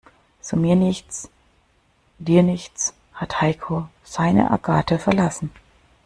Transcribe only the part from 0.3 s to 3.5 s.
So mir nichts, dir nichts hat